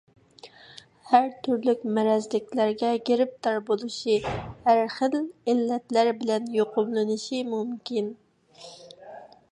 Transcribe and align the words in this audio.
ھەر 1.09 1.27
تۈرلۈك 1.47 1.83
مەرەزلىكلەرگە 1.97 2.89
گىرىپتار 3.09 3.61
بولۇشى، 3.69 4.17
ھەرخىل 4.69 5.21
ئىللەتلەر 5.53 6.13
بىلەن 6.23 6.51
يۇقۇملىنىشى 6.59 7.47
مۇمكىن. 7.55 8.13